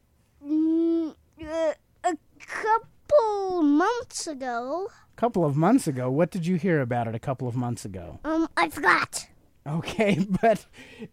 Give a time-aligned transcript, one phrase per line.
[0.46, 2.88] Mm, uh, a couple
[3.62, 4.88] months ago.
[5.14, 6.12] A couple of months ago.
[6.12, 8.20] What did you hear about it a couple of months ago?
[8.24, 9.28] Um, I forgot.
[9.68, 10.66] Okay, but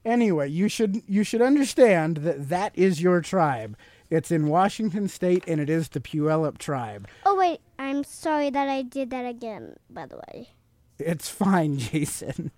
[0.05, 3.77] anyway, you should you should understand that that is your tribe.
[4.11, 7.09] It's in Washington state and it is the Puyallup tribe.
[7.25, 9.77] Oh wait, I'm sorry that I did that again.
[9.89, 10.51] By the way.
[10.99, 12.51] It's fine, Jason.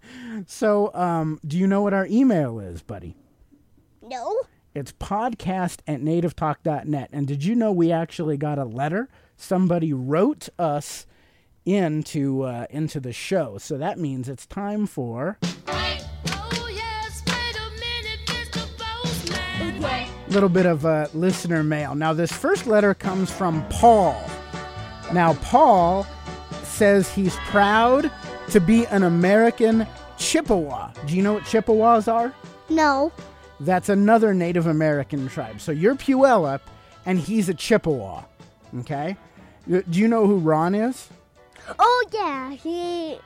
[0.47, 3.17] So, um, do you know what our email is, buddy?
[4.03, 4.35] No.
[4.75, 7.09] It's podcast at nativetalk.net.
[7.13, 9.09] And did you know we actually got a letter?
[9.37, 11.07] Somebody wrote us
[11.65, 13.59] into uh, into the show.
[13.59, 15.39] So that means it's time for
[20.27, 21.95] a little bit of uh, listener mail.
[21.95, 24.21] Now, this first letter comes from Paul.
[25.13, 26.07] Now, Paul
[26.63, 28.11] says he's proud
[28.51, 29.87] to be an American
[30.19, 30.93] Chippewa.
[31.07, 32.35] Do you know what Chippewas are?
[32.69, 33.13] No.
[33.61, 35.61] That's another Native American tribe.
[35.61, 36.61] So you're Puyallup,
[37.07, 38.25] and he's a Chippewa.
[38.81, 39.17] Okay?
[39.69, 41.09] Do you know who Ron is?
[41.79, 43.19] Oh yeah, he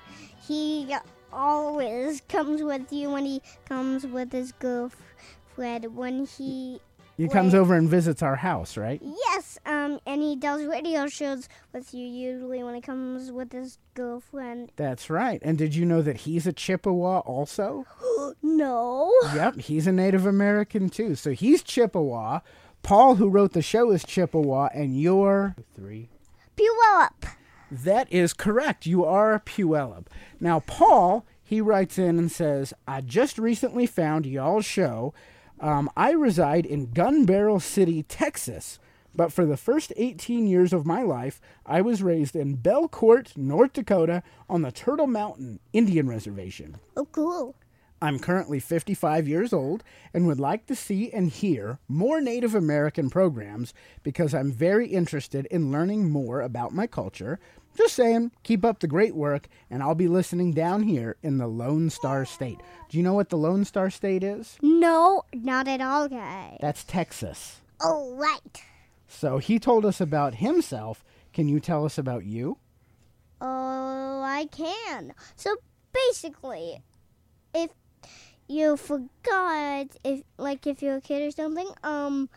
[0.47, 0.95] he
[1.33, 6.81] always comes with you when he comes with his girlfriend when he
[7.17, 9.01] He comes over and visits our house, right?
[9.03, 13.79] yes um and he does radio shows with you usually when he comes with his
[13.95, 14.71] girlfriend.
[14.77, 15.41] That's right.
[15.43, 17.85] And did you know that he's a Chippewa also?
[18.43, 19.13] no.
[19.35, 21.17] yep, he's a Native American too.
[21.17, 22.41] So he's Chippewa.
[22.83, 26.09] Paul, who wrote the show, is Chippewa, and you're three.
[26.57, 27.33] Puyallup.
[27.71, 28.87] That is correct.
[28.87, 30.07] You are a Puyallup.
[30.41, 35.13] Now, Paul, he writes in and says, I just recently found y'all's show.
[35.61, 38.79] Um, I reside in Gun Barrel City, Texas.
[39.15, 43.73] But for the first 18 years of my life, I was raised in Belcourt, North
[43.73, 46.77] Dakota, on the Turtle Mountain Indian Reservation.
[46.97, 47.57] Oh cool.
[48.01, 49.83] I'm currently 55 years old
[50.15, 55.47] and would like to see and hear more Native American programs because I'm very interested
[55.47, 57.41] in learning more about my culture.
[57.77, 61.47] Just saying, keep up the great work, and I'll be listening down here in the
[61.47, 62.61] Lone Star State.
[62.89, 64.59] Do you know what the Lone Star State is?
[64.63, 66.59] No, not at all, guys.
[66.61, 67.61] That's Texas.
[67.81, 68.63] Oh right.
[69.07, 71.05] So he told us about himself.
[71.33, 72.59] Can you tell us about you?
[73.41, 75.15] Oh, I can.
[75.37, 75.57] So
[75.93, 76.83] basically,
[77.55, 77.71] if
[78.49, 82.29] you forgot, if like if you're a kid or something, um,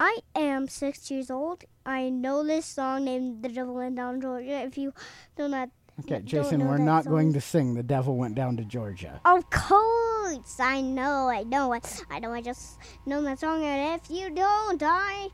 [0.00, 1.64] I am six years old.
[1.86, 4.92] I know this song named "The Devil Went Down to Georgia." If you
[5.36, 5.68] do not,
[6.00, 9.20] Okay, don't Jason, know we're not going to sing The Devil Went Down to Georgia.
[9.24, 11.80] Of course, I know, I know, I,
[12.10, 12.32] I know.
[12.32, 15.28] I just know that song, and if you don't, I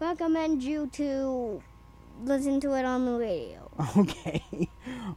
[0.00, 1.62] recommend you to
[2.24, 3.56] listen to it on the radio.
[3.96, 4.42] Okay.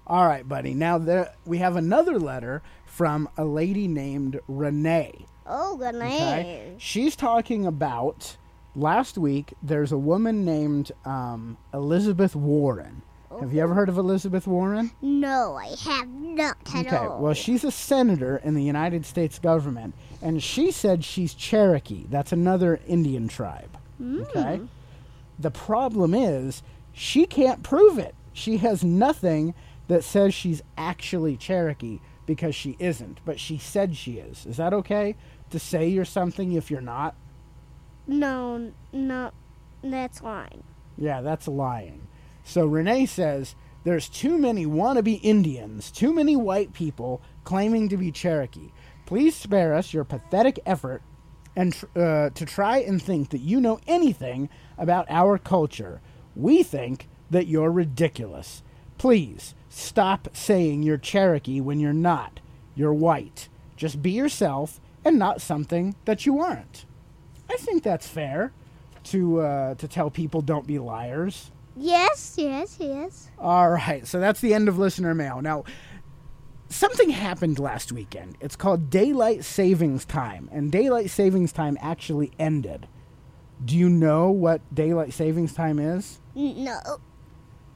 [0.07, 0.73] All right, buddy.
[0.73, 5.25] Now there we have another letter from a lady named Renee.
[5.45, 6.13] Oh, good night.
[6.21, 6.75] Okay.
[6.77, 8.38] She's talking about
[8.75, 13.01] last week there's a woman named um, Elizabeth Warren.
[13.39, 14.91] Have you ever heard of Elizabeth Warren?
[15.01, 17.19] No, I have not at Okay, all.
[17.19, 22.05] well, she's a senator in the United States government, and she said she's Cherokee.
[22.09, 23.75] That's another Indian tribe.
[24.01, 24.61] Okay?
[25.39, 26.61] The problem is,
[26.93, 28.15] she can't prove it.
[28.31, 29.53] She has nothing
[29.87, 34.45] that says she's actually Cherokee because she isn't, but she said she is.
[34.45, 35.15] Is that okay
[35.49, 37.15] to say you're something if you're not?
[38.07, 39.31] No, no,
[39.83, 40.63] that's lying.
[40.97, 42.07] Yeah, that's lying.
[42.43, 48.11] So Renee says there's too many wannabe Indians, too many white people claiming to be
[48.11, 48.71] Cherokee.
[49.05, 51.01] Please spare us your pathetic effort
[51.55, 56.01] and tr- uh, to try and think that you know anything about our culture.
[56.35, 58.63] We think that you're ridiculous.
[58.97, 62.39] Please stop saying you're Cherokee when you're not.
[62.75, 63.50] You're white.
[63.75, 66.85] Just be yourself and not something that you aren't.
[67.50, 68.51] I think that's fair
[69.06, 71.51] to uh, to tell people don't be liars.
[71.75, 73.29] Yes, yes, yes.
[73.39, 75.41] All right, so that's the end of listener mail.
[75.41, 75.63] Now,
[76.69, 78.38] something happened last weekend.
[78.39, 82.88] It's called daylight savings time, and daylight savings time actually ended.
[83.63, 86.19] Do you know what daylight savings time is?
[86.35, 86.80] No,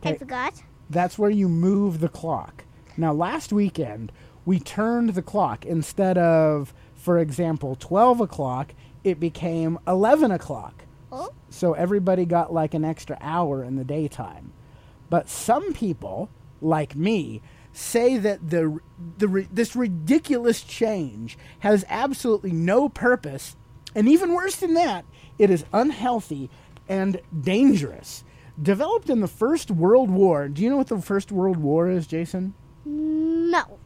[0.04, 0.62] I forgot.
[0.90, 2.64] That's where you move the clock.
[2.96, 4.12] Now, last weekend,
[4.46, 5.66] we turned the clock.
[5.66, 8.74] Instead of, for example, 12 o'clock,
[9.04, 10.86] it became 11 o'clock.
[11.12, 14.52] Oh, So everybody got like an extra hour in the daytime.
[15.10, 16.30] But some people,
[16.62, 18.80] like me, say that the,
[19.18, 23.56] the this ridiculous change has absolutely no purpose,
[23.96, 25.06] and even worse than that,
[25.38, 26.50] it is unhealthy
[26.90, 28.24] and dangerous.
[28.62, 30.48] Developed in the First World War.
[30.48, 32.54] Do you know what the First World War is, Jason?
[32.86, 33.80] no.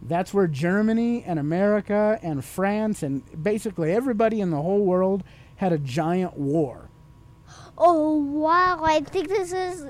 [0.00, 5.24] That's where Germany and America and France and basically everybody in the whole world
[5.56, 6.88] had a giant war.
[7.76, 8.80] Oh, wow.
[8.84, 9.86] I think this is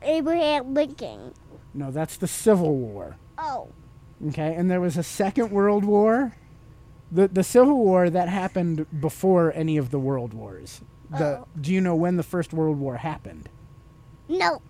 [0.00, 1.34] Abraham Lincoln.
[1.74, 3.16] No, that's the Civil War.
[3.36, 3.68] Oh,
[4.28, 6.34] Okay, and there was a Second World War.
[7.12, 10.80] The the Civil War that happened before any of the world wars.
[11.10, 11.48] The Oh.
[11.60, 13.48] do you know when the First World War happened?
[14.30, 14.62] No.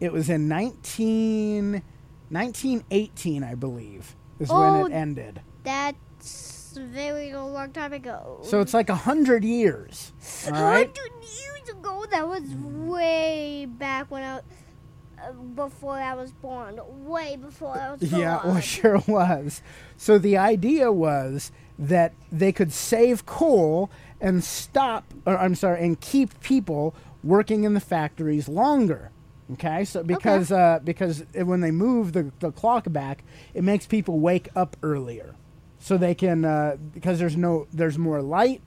[0.00, 1.82] It was in 19,
[2.30, 4.82] 1918, I believe, is Oh.
[4.82, 5.40] when it ended.
[5.62, 8.38] That's a very long time ago.
[8.42, 10.12] So it's like a hundred years.
[10.46, 10.88] All right.
[10.88, 14.36] 100 years ago, that was way back when I,
[15.22, 16.80] uh, before I was born.
[17.06, 18.20] Way before I was born.
[18.22, 19.60] Yeah, well, sure was.
[19.96, 26.00] So the idea was that they could save coal and stop, or I'm sorry, and
[26.00, 29.10] keep people working in the factories longer.
[29.52, 34.20] Okay, so because uh, because when they move the, the clock back, it makes people
[34.20, 35.34] wake up earlier,
[35.80, 38.62] so they can uh, because there's no there's more light.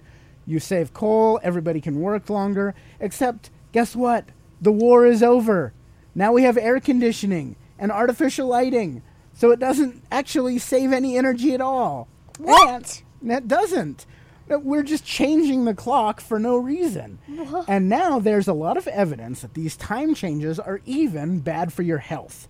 [0.45, 2.75] You save coal, everybody can work longer.
[3.00, 4.25] Except, guess what?
[4.61, 5.71] The war is over.
[6.13, 9.03] Now we have air conditioning and artificial lighting,
[9.33, 12.09] so it doesn't actually save any energy at all.
[12.38, 13.03] What?
[13.21, 14.05] And it doesn't.
[14.48, 17.19] We're just changing the clock for no reason.
[17.68, 21.81] And now there's a lot of evidence that these time changes are even bad for
[21.81, 22.48] your health.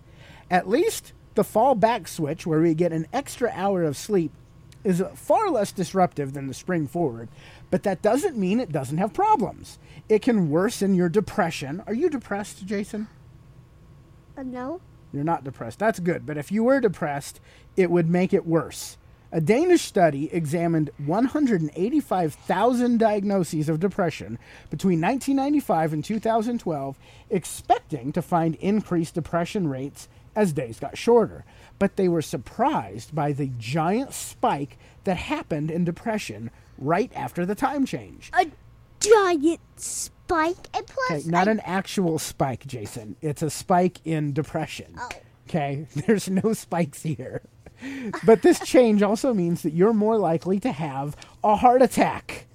[0.50, 4.32] At least the fall back switch, where we get an extra hour of sleep,
[4.82, 7.28] is far less disruptive than the spring forward,
[7.70, 9.78] but that doesn't mean it doesn't have problems.
[10.08, 11.82] It can worsen your depression.
[11.86, 13.08] Are you depressed, Jason?
[14.36, 14.80] Uh, no.
[15.12, 15.78] You're not depressed.
[15.78, 16.26] That's good.
[16.26, 17.40] But if you were depressed,
[17.76, 18.98] it would make it worse.
[19.34, 24.38] A Danish study examined 185,000 diagnoses of depression
[24.70, 26.96] between 1995 and 2012,
[27.30, 31.44] expecting to find increased depression rates as days got shorter.
[31.80, 37.56] But they were surprised by the giant spike that happened in depression right after the
[37.56, 38.30] time change.
[38.38, 38.46] A
[39.00, 40.68] giant spike.
[40.74, 43.16] And plus, Okay, not I- an actual spike, Jason.
[43.20, 44.94] It's a spike in depression.
[44.96, 45.08] Oh.
[45.48, 47.42] Okay, there's no spikes here.
[48.24, 52.46] But this change also means that you're more likely to have a heart attack.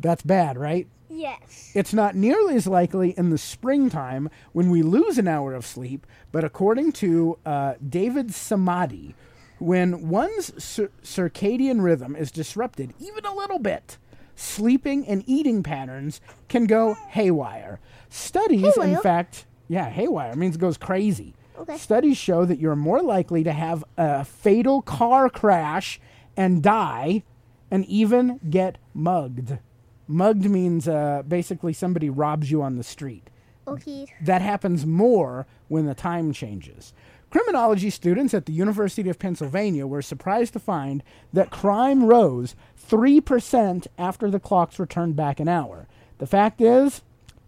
[0.00, 0.88] That's bad, right?
[1.08, 1.70] Yes.
[1.74, 6.06] It's not nearly as likely in the springtime when we lose an hour of sleep,
[6.32, 9.14] but according to uh, David Samadi,
[9.58, 13.98] when one's cir- circadian rhythm is disrupted even a little bit,
[14.34, 17.78] sleeping and eating patterns can go haywire.
[18.08, 21.34] Studies, in fact, yeah, haywire means it goes crazy.
[21.58, 21.76] Okay.
[21.76, 26.00] Studies show that you're more likely to have a fatal car crash
[26.36, 27.22] and die
[27.70, 29.58] and even get mugged.
[30.06, 33.28] Mugged means uh, basically somebody robs you on the street.
[33.66, 34.06] Okay.
[34.20, 36.92] That happens more when the time changes.
[37.30, 42.54] Criminology students at the University of Pennsylvania were surprised to find that crime rose
[42.90, 45.88] 3% after the clocks were turned back an hour.
[46.18, 47.00] The fact is,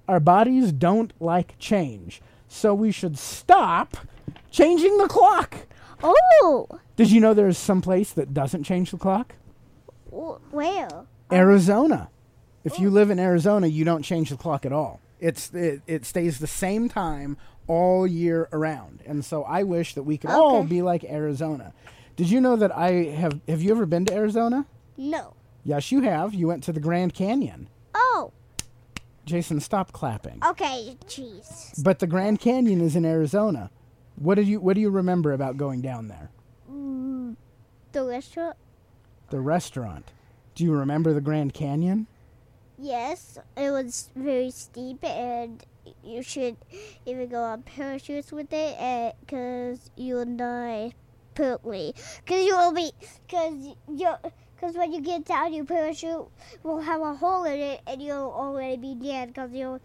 [0.09, 2.23] our bodies don't like change,
[2.55, 3.97] so we should stop
[4.51, 5.67] changing the clock.
[6.03, 9.35] Oh, Did you know there's some place that doesn't change the clock?
[10.15, 10.89] wh- where?
[11.33, 12.11] Arizona.
[12.63, 12.93] If you oh.
[12.93, 15.01] live in Arizona, you don't change the clock at all.
[15.21, 19.03] It's it, it stays the same time all year around.
[19.07, 21.73] And so I wish that we could all be like Arizona.
[22.17, 24.67] Did you know that I have have you ever been to Arizona?
[24.97, 25.35] No.
[25.65, 26.35] Yes, you have.
[26.35, 27.69] You went to the Grand Canyon.
[29.25, 30.41] Jason, stop clapping.
[30.47, 30.97] Okay.
[31.07, 31.83] Jeez.
[31.83, 33.71] But the Grand Canyon is in Arizona.
[34.17, 36.31] What did you what do you remember about going down there?
[36.71, 37.37] Mm,
[37.93, 38.57] the restaurant.
[39.31, 40.13] The restaurant.
[40.55, 42.07] Do you remember the Grand Canyon?
[42.79, 45.65] Yes, it was very steep, and
[46.03, 46.57] you should
[47.07, 50.93] even go on parachutes with it, because you will die
[51.35, 51.95] permanently.
[52.25, 52.93] Because you will be,
[53.27, 54.15] because you,
[54.55, 56.27] because when you get down, your parachute
[56.63, 59.81] will have a hole in it, and you'll already be dead, because you'll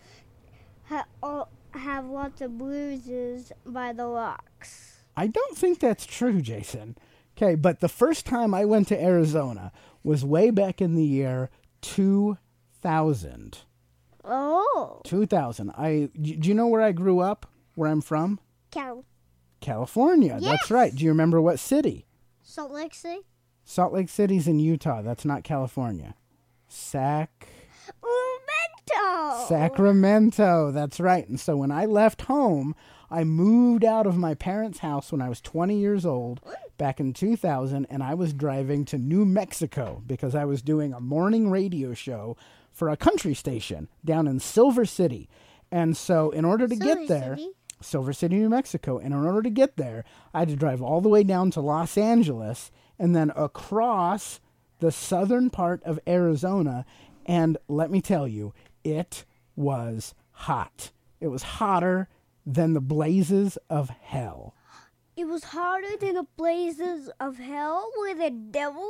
[0.86, 5.04] ha- all, have lots of bruises by the rocks.
[5.16, 6.98] I don't think that's true, Jason.
[7.38, 9.72] Okay, but the first time I went to Arizona
[10.04, 11.50] was way back in the year
[11.82, 13.60] 2000.
[14.26, 15.72] Oh, 2000.
[15.72, 17.46] I do you know where I grew up?
[17.76, 18.40] Where I'm from?
[18.72, 19.06] Cal,
[19.62, 20.38] California.
[20.40, 20.52] Yes.
[20.52, 20.94] That's right.
[20.94, 22.06] Do you remember what city?
[22.44, 23.22] Salt Lake City,
[23.70, 25.04] Salt Lake City's in Utah.
[25.04, 26.16] That's not California.
[26.68, 27.48] Sac
[28.02, 29.46] Memento.
[29.48, 30.72] Sacramento.
[30.72, 31.30] That's right.
[31.30, 32.76] And so when I left home,
[33.12, 36.42] I moved out of my parents' house when I was 20 years old
[36.80, 41.00] back in 2000 and I was driving to New Mexico because I was doing a
[41.00, 42.38] morning radio show
[42.72, 45.30] for a country station down in Silver City.
[45.72, 47.52] And so in order to Silver get there, City?
[47.82, 51.02] Silver City, New Mexico, and in order to get there, I had to drive all
[51.02, 54.40] the way down to Los Angeles and then across
[54.80, 56.86] the southern part of Arizona.
[57.26, 58.54] And let me tell you,
[58.84, 59.26] it
[59.56, 60.92] was hot.
[61.20, 62.08] It was hotter
[62.46, 64.56] than the blazes of hell.
[65.16, 68.90] It was hotter than the blazes of hell where the devil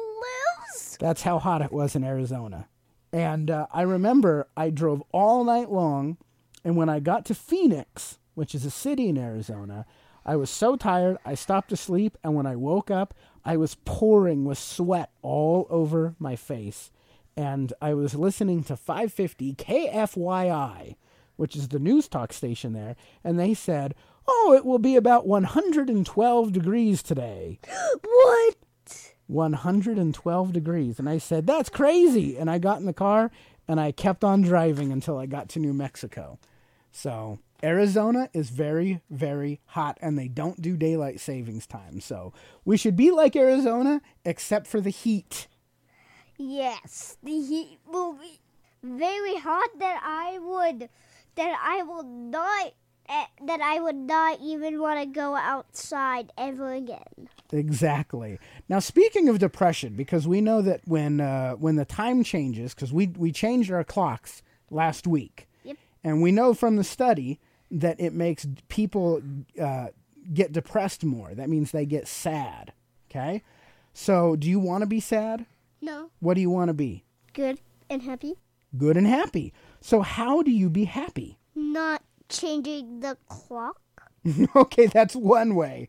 [0.69, 0.95] lives.
[0.99, 2.67] That's how hot it was in Arizona.
[3.11, 6.17] And uh, I remember I drove all night long.
[6.63, 9.85] And when I got to Phoenix, which is a city in Arizona,
[10.25, 12.17] I was so tired, I stopped to sleep.
[12.23, 16.91] And when I woke up, I was pouring with sweat all over my face.
[17.37, 20.95] And I was listening to 550 KFYI,
[21.37, 22.95] which is the news talk station there.
[23.23, 23.95] And they said,
[24.27, 27.59] Oh, it will be about 112 degrees today.
[28.01, 28.55] What?
[29.27, 30.99] 112 degrees.
[30.99, 32.37] And I said, That's crazy.
[32.37, 33.31] And I got in the car
[33.67, 36.39] and I kept on driving until I got to New Mexico.
[36.91, 41.99] So, Arizona is very, very hot and they don't do daylight savings time.
[41.99, 42.33] So,
[42.65, 45.47] we should be like Arizona except for the heat.
[46.37, 48.39] Yes, the heat will be
[48.81, 50.89] very hot that I would
[51.35, 52.73] that I will not
[53.09, 57.27] eh, that I would not even want to go outside ever again.
[57.51, 58.39] Exactly.
[58.69, 62.93] Now, speaking of depression, because we know that when uh, when the time changes, because
[62.93, 65.77] we we changed our clocks last week, Yep.
[66.05, 67.39] and we know from the study
[67.71, 69.21] that it makes people
[69.61, 69.87] uh,
[70.33, 71.33] get depressed more.
[71.33, 72.73] That means they get sad.
[73.09, 73.43] Okay.
[73.93, 75.45] So, do you want to be sad?
[75.81, 77.05] No, What do you want to be?
[77.33, 77.59] good
[77.89, 78.35] and happy.
[78.77, 79.53] Good and happy.
[79.81, 81.37] So, how do you be happy?
[81.55, 83.79] Not changing the clock.
[84.55, 85.87] okay, that's one way.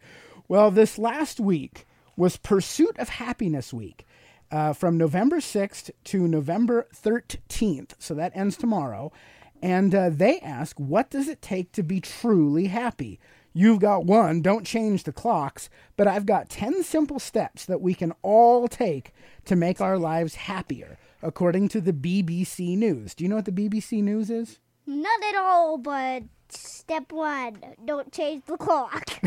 [0.48, 4.06] Well, this last week was Pursuit of Happiness Week
[4.50, 7.92] uh, from November 6th to November 13th.
[7.98, 9.12] So that ends tomorrow.
[9.62, 13.20] And uh, they ask, what does it take to be truly happy?
[13.52, 17.94] You've got one, don't change the clocks, but I've got 10 simple steps that we
[17.94, 19.12] can all take
[19.46, 23.14] to make our lives happier, according to the BBC News.
[23.14, 24.60] Do you know what the BBC News is?
[24.86, 29.04] Not at all, but step one: don't change the clock.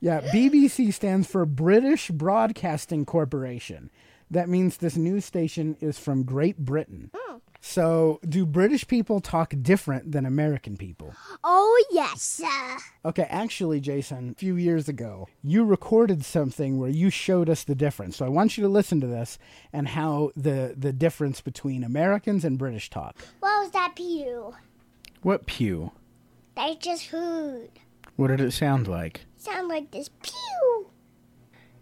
[0.00, 3.90] Yeah, BBC stands for British Broadcasting Corporation.
[4.28, 7.10] That means this news station is from Great Britain.
[7.64, 11.14] So, do British people talk different than American people?
[11.44, 12.42] oh yes.
[12.44, 17.62] Uh, Okay, actually, Jason, a few years ago, you recorded something where you showed us
[17.62, 18.16] the difference.
[18.16, 19.38] So, I want you to listen to this
[19.72, 23.16] and how the the difference between Americans and British talk.
[23.38, 24.54] what was that pew?
[25.22, 25.92] What pew?
[26.56, 27.70] I just heard.
[28.16, 29.20] What did it sound like?
[29.36, 30.90] Sound like this pew.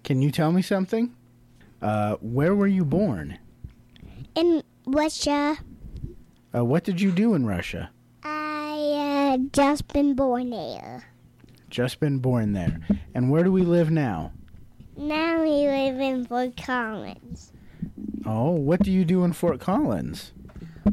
[0.05, 1.15] Can you tell me something?
[1.81, 3.39] Uh, where were you born?
[4.35, 5.57] In Russia,
[6.55, 7.91] Uh, what did you do in Russia?
[8.25, 11.05] I uh, just been born there.
[11.69, 12.81] Just been born there.
[13.15, 14.33] And where do we live now?
[14.97, 17.53] Now we live in Fort Collins.
[18.27, 20.33] Oh, what do you do in Fort Collins?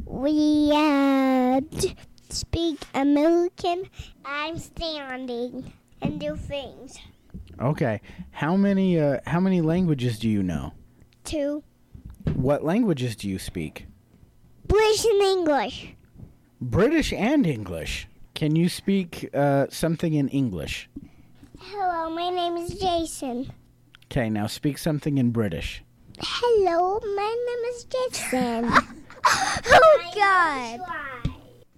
[0.06, 1.62] We uh,
[2.30, 3.90] speak American.
[4.24, 7.00] I'm standing and do things.
[7.60, 8.02] Okay.
[8.32, 10.74] How many uh, how many languages do you know?
[11.24, 11.64] Two.
[12.36, 13.88] What languages do you speak?
[14.68, 15.96] British and English.
[16.60, 18.08] British and English.
[18.34, 20.90] Can you speak uh, something in English?
[21.60, 23.52] Hello, my name is Jason.
[24.06, 25.84] Okay, now speak something in British.
[26.20, 28.72] Hello, my name is Jason.
[29.26, 30.80] oh God.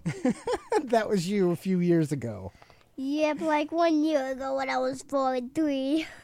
[0.86, 2.52] that was you a few years ago.
[2.96, 6.06] Yep, like one year ago when I was four and three.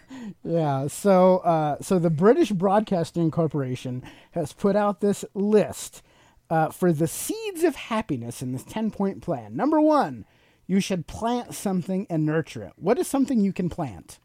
[0.43, 6.03] Yeah, so uh, so the British Broadcasting Corporation has put out this list
[6.49, 9.55] uh, for the seeds of happiness in this ten point plan.
[9.55, 10.25] Number one,
[10.67, 12.73] you should plant something and nurture it.
[12.75, 14.19] What is something you can plant?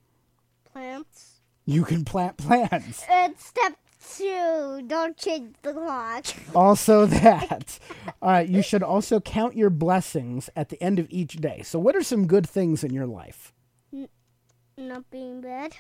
[0.72, 1.40] Plants.
[1.66, 3.04] You can plant plants.
[3.08, 3.76] And step
[4.16, 6.26] two, don't change the clock.
[6.54, 7.78] also that.
[8.22, 11.62] All right, you should also count your blessings at the end of each day.
[11.62, 13.52] So, what are some good things in your life?
[14.76, 15.76] Not being bad.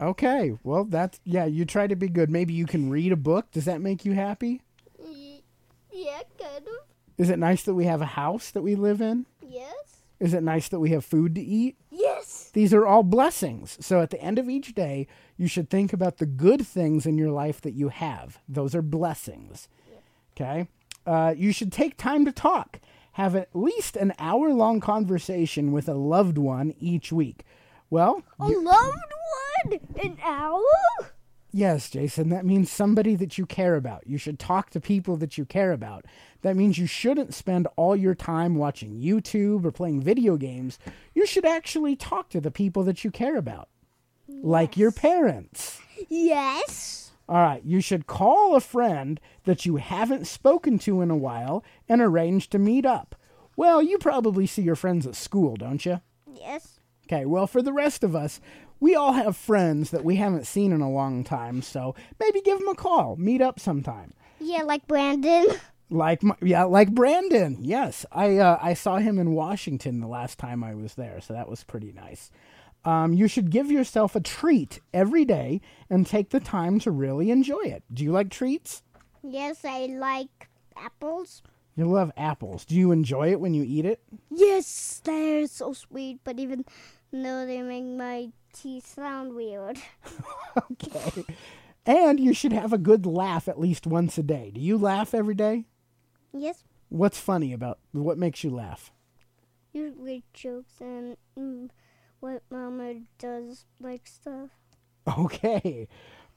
[0.00, 1.44] Okay, well, that's yeah.
[1.44, 2.30] You try to be good.
[2.30, 3.50] Maybe you can read a book.
[3.50, 4.62] Does that make you happy?
[5.92, 6.74] Yeah, kind of.
[7.18, 9.26] Is it nice that we have a house that we live in?
[9.46, 9.74] Yes.
[10.18, 11.76] Is it nice that we have food to eat?
[11.90, 12.50] Yes.
[12.52, 13.76] These are all blessings.
[13.84, 15.06] So at the end of each day,
[15.36, 18.38] you should think about the good things in your life that you have.
[18.48, 19.68] Those are blessings.
[20.36, 20.68] Okay?
[21.06, 22.80] Uh, you should take time to talk.
[23.12, 27.44] Have at least an hour long conversation with a loved one each week.
[27.90, 28.96] Well, A loved
[29.66, 29.80] one?
[30.02, 30.62] An hour?
[31.54, 34.06] Yes, Jason, that means somebody that you care about.
[34.06, 36.06] You should talk to people that you care about.
[36.40, 40.78] That means you shouldn't spend all your time watching YouTube or playing video games.
[41.14, 43.68] You should actually talk to the people that you care about,
[44.26, 45.78] like your parents.
[46.08, 47.10] Yes.
[47.28, 51.62] All right, you should call a friend that you haven't spoken to in a while
[51.86, 53.14] and arrange to meet up.
[53.56, 56.00] Well, you probably see your friends at school, don't you?
[56.34, 56.80] Yes.
[57.06, 58.40] Okay, well, for the rest of us,
[58.82, 62.58] we all have friends that we haven't seen in a long time, so maybe give
[62.58, 64.12] them a call, meet up sometime.
[64.40, 65.46] Yeah, like Brandon.
[65.88, 67.58] Like, my, yeah, like Brandon.
[67.60, 71.32] Yes, I uh, I saw him in Washington the last time I was there, so
[71.32, 72.30] that was pretty nice.
[72.84, 77.30] Um, you should give yourself a treat every day and take the time to really
[77.30, 77.84] enjoy it.
[77.92, 78.82] Do you like treats?
[79.22, 81.42] Yes, I like apples.
[81.76, 82.64] You love apples.
[82.64, 84.02] Do you enjoy it when you eat it?
[84.28, 86.64] Yes, they're so sweet, but even
[87.12, 89.78] though they make my teeth sound weird.
[90.72, 91.24] okay.
[91.84, 94.52] And you should have a good laugh at least once a day.
[94.54, 95.64] Do you laugh every day?
[96.32, 98.92] Yes, What's funny about what makes you laugh?
[99.72, 101.70] usually jokes and mm,
[102.20, 104.50] what Mama does like stuff.
[105.18, 105.88] Okay.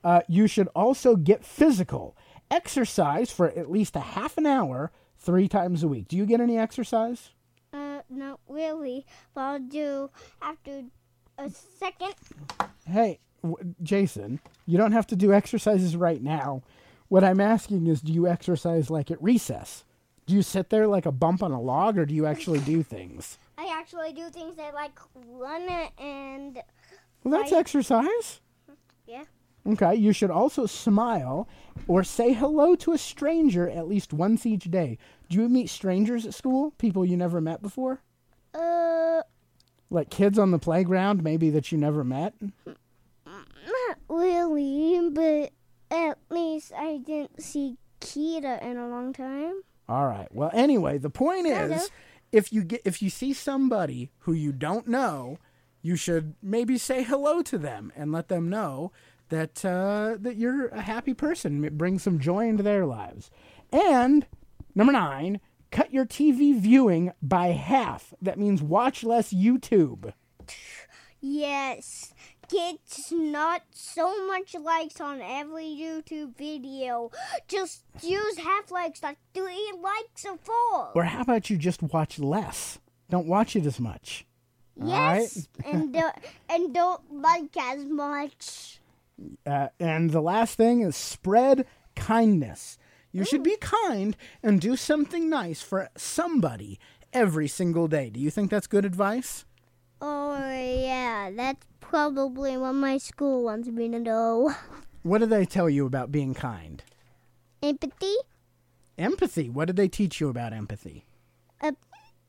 [0.03, 2.15] Uh, you should also get physical.
[2.49, 6.07] Exercise for at least a half an hour three times a week.
[6.07, 7.31] Do you get any exercise?
[7.73, 10.09] Uh, not really, but I'll do
[10.41, 10.83] after
[11.37, 12.13] a second.
[12.87, 16.61] Hey, w- Jason, you don't have to do exercises right now.
[17.07, 19.83] What I'm asking is do you exercise like at recess?
[20.25, 22.81] Do you sit there like a bump on a log or do you actually do
[22.83, 23.37] things?
[23.57, 25.67] I actually do things I like run
[25.99, 26.59] and
[27.23, 28.41] Well, that's I- exercise.
[29.07, 29.23] yeah.
[29.67, 31.47] Okay, you should also smile
[31.87, 34.99] or say hello to a stranger at least once each day.
[35.27, 36.71] Do you meet strangers at school?
[36.77, 38.01] People you never met before?
[38.53, 39.21] Uh,
[39.89, 42.33] Like kids on the playground, maybe that you never met?
[42.65, 45.51] not really, but
[45.91, 49.61] at least I didn't see Kita in a long time.
[49.87, 50.27] All right.
[50.33, 51.89] Well, anyway, the point is
[52.31, 55.37] if you get if you see somebody who you don't know,
[55.81, 58.91] you should maybe say hello to them and let them know
[59.29, 61.63] that uh, that you're a happy person.
[61.63, 63.31] It brings some joy into their lives.
[63.71, 64.25] And
[64.73, 65.39] number nine,
[65.75, 68.13] cut your TV viewing by half.
[68.21, 70.13] That means watch less YouTube.
[71.19, 72.13] Yes.
[72.49, 72.77] Get
[73.11, 77.11] not so much likes on every YouTube video.
[77.49, 80.91] Just use half likes, like three likes or four.
[80.95, 82.79] Or how about you just watch less?
[83.09, 84.25] Don't watch it as much.
[84.79, 85.21] All right?
[85.21, 86.15] yes, and don't,
[86.47, 88.79] and don't like as much.
[89.45, 92.77] Uh, and the last thing is spread kindness.
[93.15, 96.77] You should be kind and do something nice for somebody
[97.13, 98.09] every single day.
[98.09, 99.45] Do you think that's good advice?
[100.01, 104.53] Oh yeah, that's probably what my school wants me to know.
[105.03, 106.83] What did they tell you about being kind?
[107.63, 108.15] Empathy.
[108.97, 109.49] Empathy.
[109.49, 111.05] What did they teach you about empathy?
[111.61, 111.71] Uh,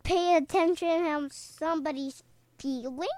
[0.04, 2.22] pay attention how somebody's
[2.58, 3.08] feeling.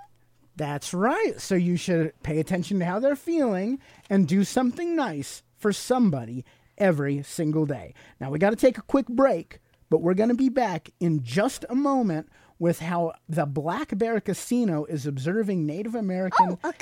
[0.57, 1.35] That's right.
[1.39, 3.79] So you should pay attention to how they're feeling
[4.09, 6.45] and do something nice for somebody
[6.79, 7.95] every single day.
[8.21, 9.59] Now we got to take a quick break,
[9.91, 12.29] but we're going to be back in just a moment
[12.61, 16.73] with how the Black Bear Casino is observing Native American Oh.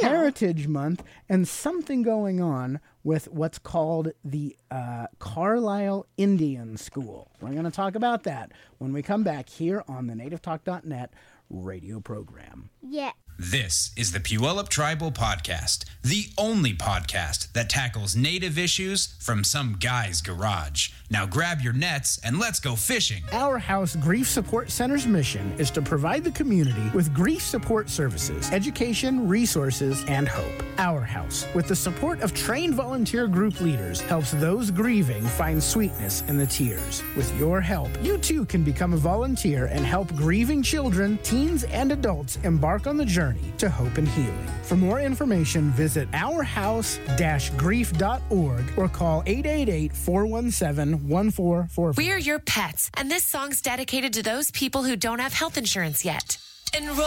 [0.00, 7.32] Heritage Month and something going on with what's called the uh, Carlisle Indian School.
[7.40, 11.12] We're going to talk about that when we come back here on the NativeTalk.net
[11.50, 12.70] radio program.
[12.80, 13.10] Yeah.
[13.36, 19.74] This is the Puyallup Tribal Podcast, the only podcast that tackles native issues from some
[19.80, 20.90] guy's garage.
[21.10, 23.24] Now grab your nets and let's go fishing.
[23.32, 28.52] Our House Grief Support Center's mission is to provide the community with grief support services,
[28.52, 30.62] education, resources, and hope.
[30.78, 36.22] Our House, with the support of trained volunteer group leaders, helps those grieving find sweetness
[36.28, 37.02] in the tears.
[37.16, 41.90] With your help, you too can become a volunteer and help grieving children, teens, and
[41.90, 43.23] adults embark on the journey
[43.58, 44.48] to hope and healing.
[44.62, 51.96] For more information, visit ourhouse-grief.org or call 888-417-1444.
[51.96, 56.04] We're your pets, and this song's dedicated to those people who don't have health insurance
[56.04, 56.36] yet.
[56.76, 57.06] Enroll,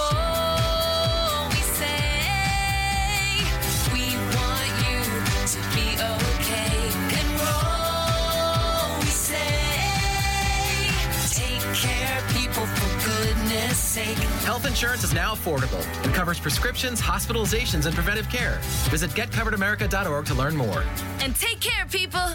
[13.58, 14.18] goodness sake.
[14.46, 18.60] Health insurance is now affordable and covers prescriptions, hospitalizations, and preventive care.
[18.90, 20.84] Visit getcoveredamerica.org to learn more.
[21.22, 22.28] And take care, people.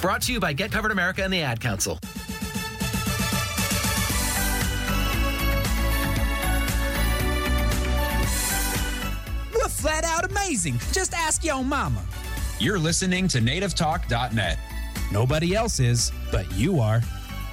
[0.00, 1.98] Brought to you by Get Covered America and the Ad Council.
[9.52, 10.78] We're flat out amazing.
[10.92, 12.02] Just ask your mama.
[12.58, 14.58] You're listening to nativetalk.net.
[15.10, 17.02] Nobody else is, but you are.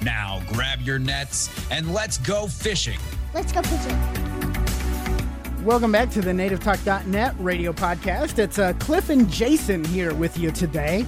[0.02, 2.98] Now grab your nets and let's go fishing.
[3.34, 3.98] Let's go fishing.
[5.64, 8.38] Welcome back to the NativeTalk.net radio podcast.
[8.38, 11.04] It's uh, Cliff and Jason here with you today.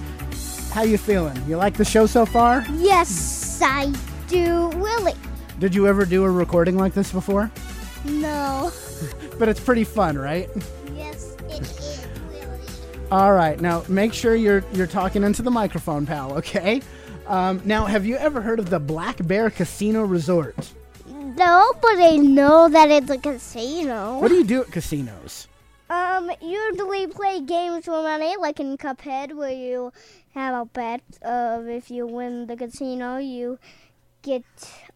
[0.71, 1.41] How you feeling?
[1.47, 2.65] You like the show so far?
[2.73, 3.93] Yes, I
[4.27, 4.69] do.
[4.71, 5.13] Really?
[5.59, 7.51] Did you ever do a recording like this before?
[8.05, 8.71] No.
[9.39, 10.47] But it's pretty fun, right?
[10.95, 12.05] Yes, it is.
[12.29, 12.59] Really.
[13.09, 13.59] All right.
[13.59, 16.33] Now make sure you're you're talking into the microphone, pal.
[16.37, 16.83] Okay.
[17.31, 20.73] Um, now, have you ever heard of the Black Bear Casino Resort?
[21.07, 24.19] No, but I know that it's a casino.
[24.19, 25.47] What do you do at casinos?
[25.89, 29.93] Um, usually play games for money, like in Cuphead, where you
[30.33, 33.59] have a bet of if you win the casino, you
[34.23, 34.43] get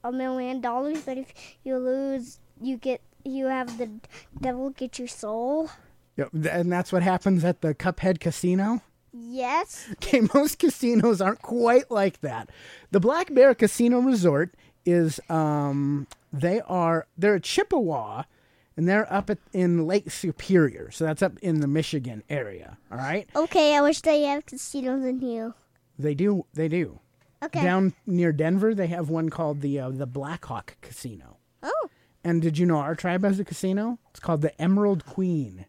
[0.03, 1.03] a million dollars.
[1.03, 3.89] But if you lose, you get you have the
[4.41, 5.69] devil get your soul.
[6.17, 8.81] Yep, and that's what happens at the Cuphead Casino.
[9.17, 9.87] Yes.
[9.93, 12.49] Okay, most casinos aren't quite like that.
[12.91, 14.53] The Black Bear Casino Resort
[14.85, 18.23] is um they are they're a Chippewa
[18.77, 20.91] and they're up at, in Lake Superior.
[20.91, 23.27] So that's up in the Michigan area, all right?
[23.35, 25.53] Okay, I wish they have casinos in here.
[25.97, 26.99] They do they do.
[27.43, 27.63] Okay.
[27.63, 31.37] Down near Denver, they have one called the uh, the Blackhawk Casino.
[31.63, 31.89] Oh,
[32.23, 33.97] And did you know our tribe has a casino?
[34.11, 35.65] It's called the Emerald Queen.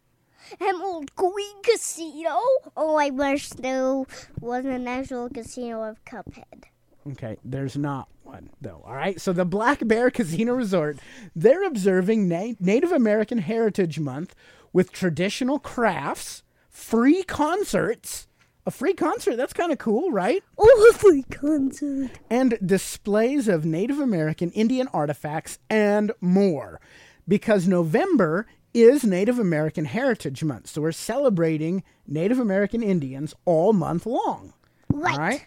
[0.61, 2.37] Emerald Queen Casino.
[2.77, 4.05] Oh, I wish there
[4.41, 6.65] was an actual casino of Cuphead.
[7.13, 8.83] Okay, there's not one though.
[8.85, 10.99] All right, so the Black Bear Casino Resort,
[11.35, 14.35] they're observing Na- Native American Heritage Month
[14.73, 18.27] with traditional crafts, free concerts.
[18.69, 20.43] A free concert, that's kind of cool, right?
[20.59, 22.11] Oh, a free concert.
[22.29, 26.81] And displays of Native American Indian artifacts and more.
[27.29, 34.07] Because November is Native American Heritage Month, so we're celebrating Native American Indians all month
[34.07, 34.53] long.
[34.93, 35.13] Right.
[35.13, 35.47] All right.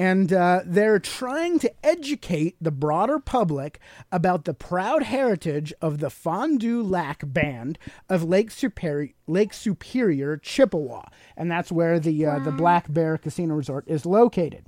[0.00, 3.80] And uh, they're trying to educate the broader public
[4.12, 10.36] about the proud heritage of the Fond du Lac Band of Lake Superior, Lake Superior,
[10.36, 14.66] Chippewa, and that's where the uh, the Black Bear Casino Resort is located.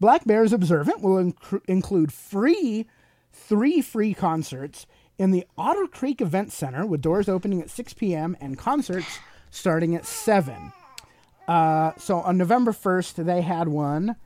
[0.00, 2.86] Black Bears Observant will inc- include free
[3.30, 4.86] three free concerts
[5.22, 8.36] in the Otter Creek Event Center with doors opening at 6 p.m.
[8.40, 9.20] and concerts
[9.52, 10.72] starting at 7.
[11.46, 14.16] Uh, so on November 1st, they had one.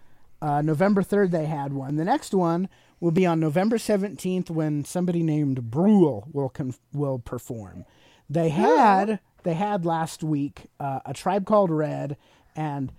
[0.40, 1.96] Uh, November 3rd, they had one.
[1.96, 7.18] The next one will be on November 17th when somebody named Brule will con- will
[7.18, 7.84] perform.
[8.30, 12.16] They had they had last week uh, a tribe called Red
[12.56, 12.90] and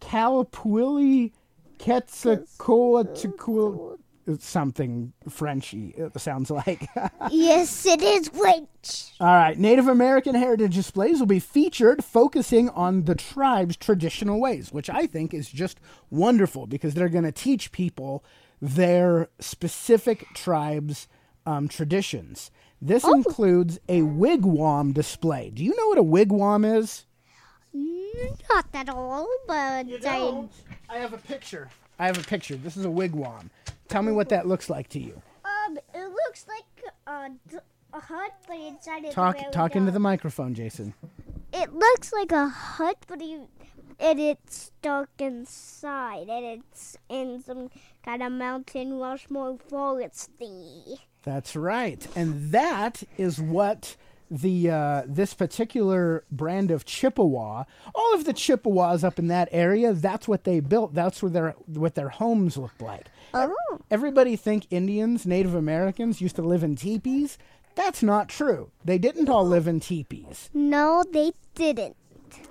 [0.00, 1.32] Calapuli
[1.78, 3.98] Quetzalcoatl
[4.38, 5.94] something Frenchy.
[5.96, 6.88] It sounds like.
[7.30, 9.12] Yes, it is French.
[9.18, 14.72] All right, Native American heritage displays will be featured focusing on the tribe's traditional ways,
[14.72, 18.24] which I think is just wonderful because they're going to teach people
[18.60, 21.08] their specific tribe's
[21.46, 22.50] um, traditions.
[22.80, 25.50] This includes a wigwam display.
[25.50, 27.06] Do you know what a wigwam is?
[28.50, 30.48] Not at all, but I.
[30.88, 31.70] I have a picture.
[31.98, 32.56] I have a picture.
[32.56, 33.50] This is a wigwam.
[33.88, 35.20] Tell me what that looks like to you.
[35.44, 37.30] Um, it looks like a,
[37.96, 40.94] a hut, but inside it's Talk talk into the microphone, Jason.
[41.52, 43.48] It looks like a hut, but you,
[44.00, 47.70] and it's dark inside, and it's in some
[48.04, 50.98] kind of mountain Rushmore forest thingy.
[51.22, 53.96] That's right, and that is what
[54.30, 59.92] the uh, this particular brand of Chippewa, all of the Chippewas up in that area,
[59.92, 60.94] that's what they built.
[60.94, 63.06] That's what their what their homes looked like.
[63.34, 63.80] Oh.
[63.90, 67.36] Everybody think Indians, Native Americans used to live in teepees.
[67.74, 68.70] That's not true.
[68.84, 70.50] They didn't all live in teepees.
[70.54, 71.96] No, they didn't.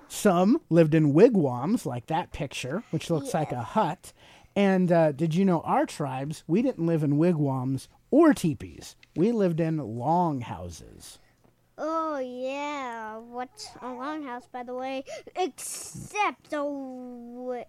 [0.09, 4.13] Some lived in wigwams, like that picture, which looks like a hut.
[4.55, 8.95] And uh, did you know our tribes, we didn't live in wigwams or teepees.
[9.15, 11.19] We lived in longhouses.
[11.77, 15.05] Oh yeah, what's a longhouse, by the way?
[15.35, 17.63] Except oh,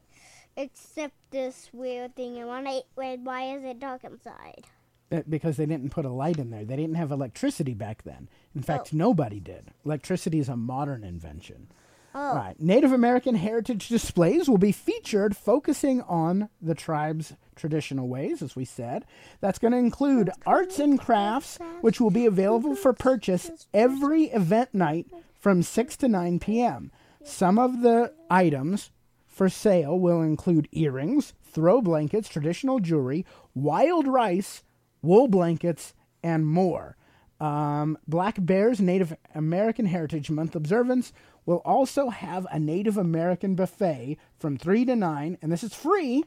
[0.57, 2.39] except this weird thing.
[2.39, 4.65] And when I wait, why is it dark inside?
[5.13, 6.65] Uh, Because they didn't put a light in there.
[6.65, 8.29] They didn't have electricity back then.
[8.55, 9.71] In fact, nobody did.
[9.85, 11.69] Electricity is a modern invention.
[12.15, 12.59] All right.
[12.61, 18.65] Native American heritage displays will be featured focusing on the tribe's traditional ways, as we
[18.65, 19.05] said.
[19.41, 24.73] That's going to include arts and crafts, which will be available for purchase every event
[24.73, 25.09] night
[25.41, 26.93] from 6 to 9 p.m.
[27.25, 28.91] Some of the items
[29.35, 34.63] for sale will include earrings, throw blankets, traditional jewelry, wild rice,
[35.03, 35.93] wool blankets,
[36.23, 36.97] and more.
[37.41, 41.13] Um, Black Bears Native American Heritage Month observance
[41.47, 46.23] will also have a Native American buffet from 3 to 9, and this is free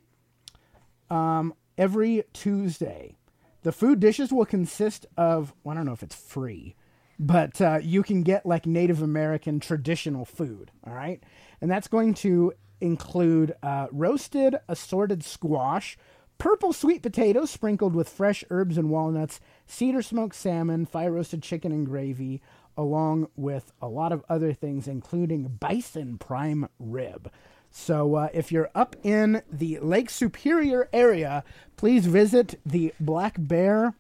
[1.10, 3.16] um, every Tuesday.
[3.64, 6.76] The food dishes will consist of, well, I don't know if it's free,
[7.18, 11.24] but uh, you can get like Native American traditional food, all right?
[11.62, 15.98] And that's going to include uh, roasted assorted squash,
[16.38, 21.72] purple sweet potatoes sprinkled with fresh herbs and walnuts, cedar smoked salmon, fire roasted chicken
[21.72, 22.42] and gravy,
[22.78, 27.32] along with a lot of other things, including bison prime rib.
[27.72, 31.44] So uh, if you're up in the Lake Superior area,
[31.76, 33.94] please visit the Black Bear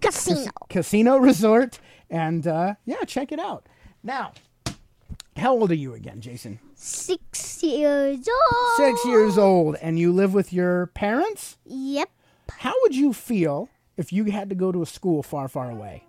[0.00, 0.50] Casino.
[0.68, 3.66] Casino Resort and uh, yeah, check it out.
[4.02, 4.32] Now,
[5.36, 6.58] how old are you again, Jason?
[6.74, 8.76] Six years old.
[8.76, 11.56] Six years old, and you live with your parents?
[11.64, 12.10] Yep.
[12.58, 16.04] How would you feel if you had to go to a school far, far away?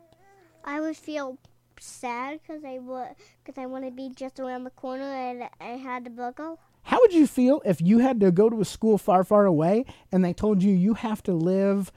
[0.64, 1.38] I would feel
[1.80, 3.10] sad because I would
[3.44, 6.60] because I want to be just around the corner and I had to buckle.
[6.84, 9.86] How would you feel if you had to go to a school far, far away
[10.12, 11.92] and they told you you have to live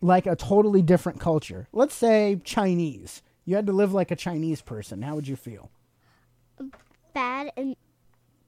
[0.00, 1.68] like a totally different culture?
[1.72, 3.22] Let's say Chinese.
[3.44, 5.02] You had to live like a Chinese person.
[5.02, 5.70] How would you feel?
[7.14, 7.76] Bad and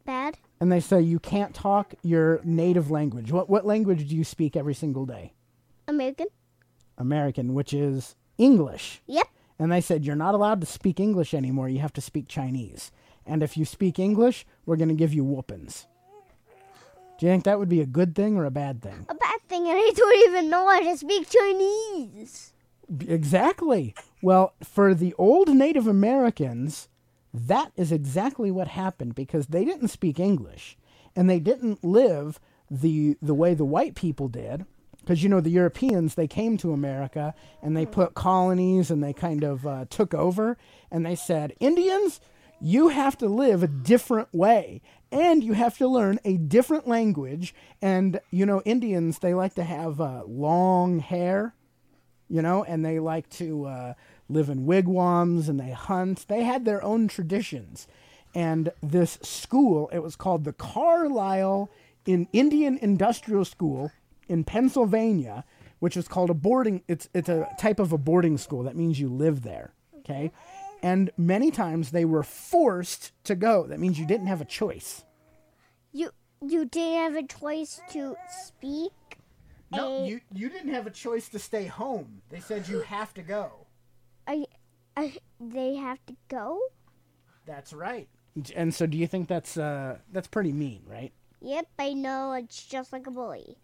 [0.05, 0.39] bad.
[0.61, 3.33] And they say you can't talk your native language.
[3.33, 5.35] What what language do you speak every single day?
[5.89, 6.27] American.
[6.97, 9.03] American, which is English.
[9.07, 9.27] Yep.
[9.59, 11.69] And they said you're not allowed to speak English anymore.
[11.69, 12.91] You have to speak Chinese.
[13.27, 15.87] And if you speak English, we're going to give you whoopings.
[17.19, 19.07] Do you think that would be a good thing or a bad thing?
[19.09, 22.53] A bad thing, and I don't even know how to speak Chinese.
[23.07, 23.95] Exactly.
[24.21, 26.89] Well, for the old Native Americans,
[27.35, 30.79] that is exactly what happened because they didn't speak English
[31.17, 32.39] and they didn't live
[32.71, 34.65] the the way the white people did.
[35.01, 39.13] Because you know the Europeans, they came to America and they put colonies and they
[39.13, 40.57] kind of uh, took over
[40.91, 42.21] and they said, Indians,
[42.59, 44.81] you have to live a different way
[45.13, 47.55] and you have to learn a different language.
[47.83, 51.55] And you know, Indians, they like to have uh, long hair
[52.29, 53.95] you know, and they like to uh,
[54.35, 56.27] live in wigwams and they hunt.
[56.29, 57.87] They had their own traditions.
[58.35, 61.71] And this school, it was called the Carlisle
[62.05, 63.93] in Indian Industrial School
[64.29, 65.45] in Pennsylvania,
[65.79, 66.83] which was called a boarding.
[66.89, 68.65] It's it's a type of a boarding school.
[68.65, 69.73] That means you live there.
[70.01, 70.33] Okay,
[70.83, 73.67] and many times they were forced to go.
[73.67, 75.05] That means you didn't have a choice.
[75.93, 76.11] You
[76.43, 78.93] you didn't have a choice to speak.
[79.71, 82.23] No, you you didn't have a choice to stay home.
[82.31, 83.64] They said you have to go.
[84.27, 84.47] I,
[84.97, 86.61] I, they have to go.
[87.47, 88.09] That's right.
[88.55, 91.13] And so, do you think that's uh, that's pretty mean, right?
[91.41, 92.33] Yep, I know.
[92.33, 93.59] It's just like a bully.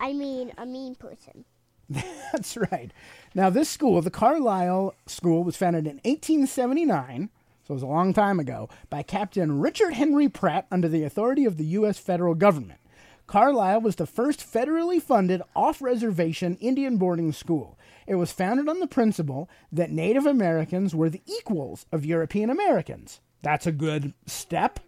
[0.00, 1.44] I mean, a mean person.
[2.32, 2.90] That's right.
[3.34, 7.30] Now, this school, the Carlisle School, was founded in 1879,
[7.66, 11.44] so it was a long time ago, by Captain Richard Henry Pratt under the authority
[11.44, 11.98] of the U.S.
[11.98, 12.80] federal government.
[13.26, 17.78] Carlisle was the first federally funded off reservation Indian boarding school.
[18.06, 23.20] It was founded on the principle that Native Americans were the equals of European Americans.
[23.42, 24.80] That's a good step.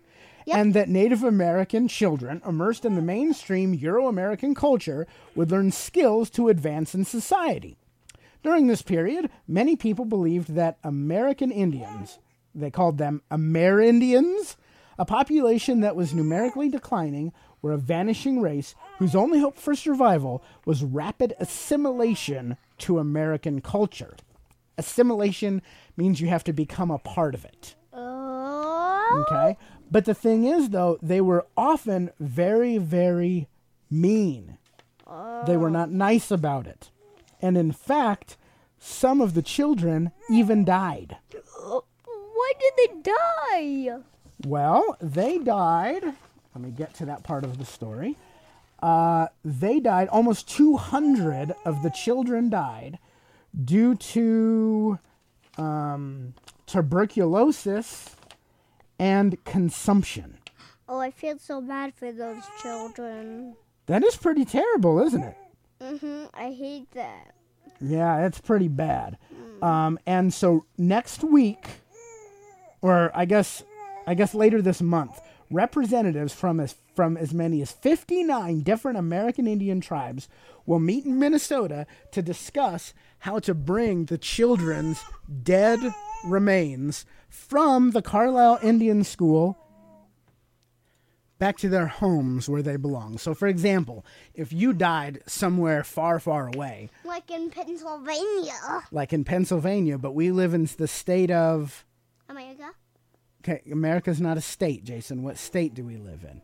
[0.50, 6.30] And that Native American children immersed in the mainstream Euro American culture would learn skills
[6.30, 7.76] to advance in society.
[8.42, 12.18] During this period, many people believed that American Indians,
[12.54, 14.56] they called them Amerindians,
[14.98, 20.42] a population that was numerically declining, were a vanishing race whose only hope for survival
[20.64, 24.16] was rapid assimilation to American culture.
[24.76, 25.62] Assimilation
[25.96, 27.74] means you have to become a part of it.
[27.92, 29.26] Oh.
[29.26, 29.56] Okay?
[29.90, 33.48] But the thing is, though, they were often very, very
[33.90, 34.58] mean.
[35.46, 35.92] They were not oh.
[35.92, 36.90] nice about it.
[37.40, 38.36] And in fact,
[38.78, 41.16] some of the children even died.
[41.30, 43.98] Why did they die?
[44.46, 46.04] Well, they died.
[46.04, 48.16] Let me get to that part of the story.
[48.80, 52.98] Uh, they died, almost 200 of the children died
[53.64, 54.98] due to
[55.56, 56.34] um,
[56.66, 58.14] tuberculosis
[58.98, 60.38] and consumption.
[60.88, 63.56] Oh, I feel so bad for those children.
[63.86, 65.36] That is pretty terrible, isn't it?
[65.80, 66.28] Mhm.
[66.34, 67.34] I hate that.
[67.80, 69.18] Yeah, it's pretty bad.
[69.62, 71.66] Um, and so next week,
[72.82, 73.62] or I guess,
[74.06, 79.46] I guess later this month, representatives from as from as many as 59 different American
[79.46, 80.28] Indian tribes
[80.66, 85.00] will meet in Minnesota to discuss how to bring the children's
[85.44, 85.78] dead
[86.24, 89.56] remains from the Carlisle Indian School
[91.38, 93.16] back to their homes where they belong.
[93.16, 98.58] So, for example, if you died somewhere far, far away, Like in Pennsylvania.
[98.90, 101.84] like in Pennsylvania, but we live in the state of.
[102.28, 102.72] America?
[103.44, 105.22] Okay, America's not a state, Jason.
[105.22, 106.42] What state do we live in?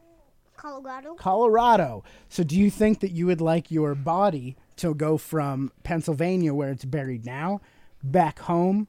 [0.65, 1.15] Colorado?
[1.17, 2.05] Colorado.
[2.31, 6.71] So, do you think that you would like your body to go from Pennsylvania, where
[6.71, 7.61] it's buried now,
[8.03, 8.89] back home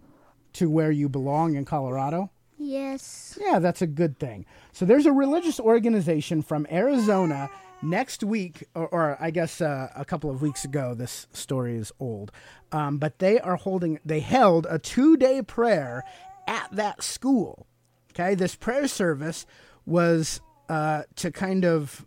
[0.54, 2.32] to where you belong in Colorado?
[2.58, 3.38] Yes.
[3.42, 4.46] Yeah, that's a good thing.
[4.72, 7.50] So there's a religious organization from Arizona
[7.82, 10.94] next week, or, or I guess uh, a couple of weeks ago.
[10.94, 12.32] This story is old,
[12.72, 14.00] um, but they are holding.
[14.06, 16.06] They held a two-day prayer
[16.48, 17.68] at that school.
[18.12, 19.46] Okay, this prayer service
[19.86, 22.06] was uh, to kind of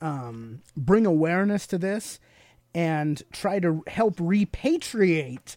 [0.00, 2.20] um, bring awareness to this
[2.74, 5.56] and try to help repatriate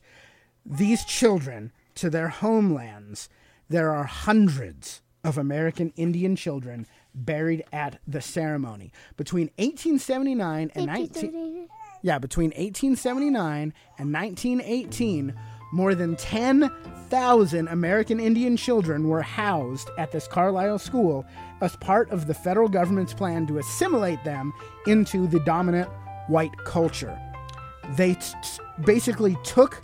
[0.65, 3.29] these children to their homelands.
[3.69, 8.91] There are hundreds of American Indian children buried at the ceremony.
[9.17, 11.67] Between 1879 and 19
[12.01, 15.35] yeah, between 1879 and 1918,
[15.71, 21.25] more than 10,000 American Indian children were housed at this Carlisle school
[21.61, 24.53] as part of the federal government's plan to assimilate them
[24.87, 25.89] into the dominant
[26.27, 27.17] white culture.
[27.95, 28.33] They t-
[28.85, 29.81] basically took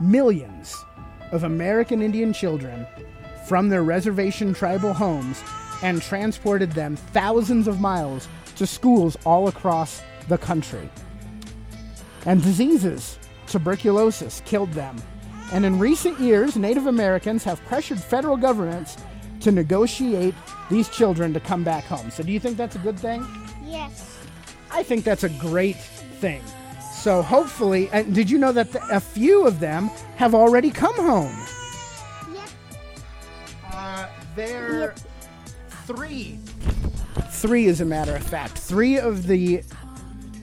[0.00, 0.76] millions
[1.32, 2.86] of American Indian children
[3.46, 5.42] from their reservation tribal homes
[5.82, 10.88] and transported them thousands of miles to schools all across the country.
[12.24, 13.18] And diseases,
[13.54, 14.96] tuberculosis, killed them.
[15.52, 18.96] And in recent years, Native Americans have pressured federal governments
[19.40, 20.34] to negotiate
[20.70, 22.10] these children to come back home.
[22.10, 23.24] So, do you think that's a good thing?
[23.64, 24.18] Yes.
[24.72, 26.42] I think that's a great thing.
[27.00, 30.96] So hopefully, and did you know that the, a few of them have already come
[30.96, 31.36] home?
[32.34, 32.48] Yep.
[33.70, 34.94] Uh, there,
[35.86, 36.38] three,
[37.30, 39.62] three, as a matter of fact, three of the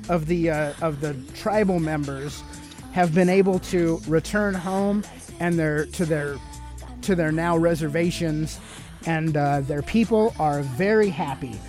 [0.08, 2.44] of the uh, of the tribal members
[2.92, 5.04] have been able to return home
[5.40, 6.38] and their to their
[7.02, 8.60] to their now reservations,
[9.06, 11.60] and uh, their people are very happy.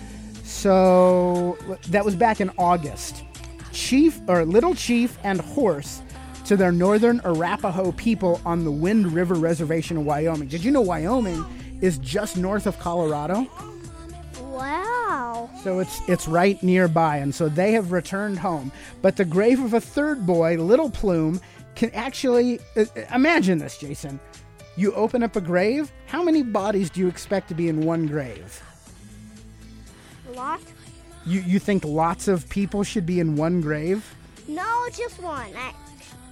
[0.43, 1.57] So
[1.87, 3.23] that was back in August.
[3.71, 6.01] Chief or Little Chief and Horse
[6.45, 10.47] to their northern Arapaho people on the Wind River Reservation in Wyoming.
[10.47, 11.43] Did you know Wyoming
[11.81, 13.47] is just north of Colorado?
[15.63, 18.69] So it's it's right nearby, and so they have returned home.
[19.01, 21.39] But the grave of a third boy, Little Plume,
[21.75, 24.19] can actually uh, imagine this, Jason.
[24.75, 25.89] You open up a grave.
[26.07, 28.61] How many bodies do you expect to be in one grave?
[30.27, 30.59] A Lot?
[31.25, 34.13] You you think lots of people should be in one grave?
[34.49, 35.49] No, just one.
[35.55, 35.73] I,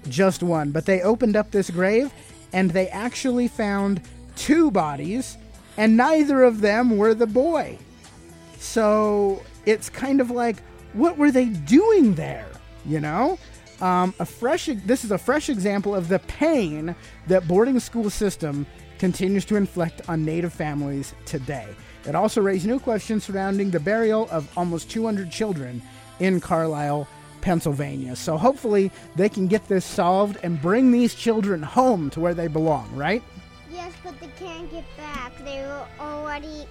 [0.09, 0.71] Just one.
[0.71, 2.11] But they opened up this grave,
[2.51, 4.01] and they actually found
[4.35, 5.37] two bodies,
[5.77, 7.77] and neither of them were the boy.
[8.61, 10.57] So it's kind of like,
[10.93, 12.47] what were they doing there?
[12.85, 13.39] You know?
[13.81, 14.67] Um, a fresh.
[14.85, 18.67] This is a fresh example of the pain that boarding school system
[18.99, 21.67] continues to inflict on Native families today.
[22.07, 25.81] It also raised new questions surrounding the burial of almost 200 children
[26.19, 27.07] in Carlisle,
[27.41, 28.15] Pennsylvania.
[28.15, 32.47] So hopefully they can get this solved and bring these children home to where they
[32.47, 32.95] belong.
[32.95, 33.23] Right?
[33.71, 35.31] yes, but they can't get back.
[35.43, 36.67] They were already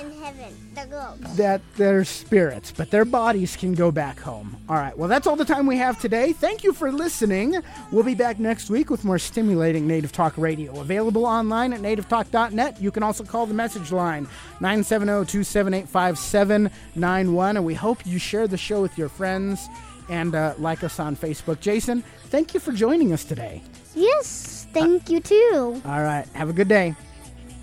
[0.00, 1.20] in heaven, the globe.
[1.36, 4.56] that they're spirits, but their bodies can go back home.
[4.68, 6.32] All right, well, that's all the time we have today.
[6.32, 7.56] Thank you for listening.
[7.92, 10.80] We'll be back next week with more stimulating Native Talk radio.
[10.80, 12.80] Available online at nativetalk.net.
[12.80, 14.24] You can also call the message line
[14.60, 17.56] 970 278 5791.
[17.56, 19.68] And we hope you share the show with your friends
[20.08, 21.60] and uh, like us on Facebook.
[21.60, 23.62] Jason, thank you for joining us today.
[23.94, 25.80] Yes, thank you too.
[25.84, 26.94] All right, have a good day.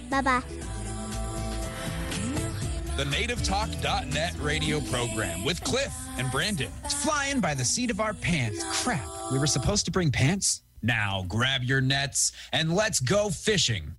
[0.10, 0.42] Bye bye.
[2.98, 6.70] The NativeTalk.net radio program with Cliff and Brandon.
[6.84, 8.66] It's flying by the seat of our pants.
[8.84, 10.62] Crap, we were supposed to bring pants?
[10.84, 13.96] Now grab your nets and let's go fishing.